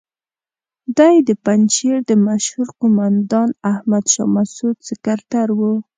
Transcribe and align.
دی 0.97 1.15
د 1.27 1.29
پنجشیر 1.45 1.97
د 2.09 2.11
مشهور 2.27 2.67
قوماندان 2.79 3.49
احمد 3.71 4.05
شاه 4.13 4.29
مسعود 4.35 4.77
سکرتر 4.87 5.47
وو. 5.57 5.73